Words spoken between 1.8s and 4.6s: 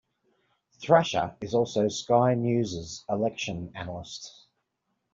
Sky News' Election Analyst.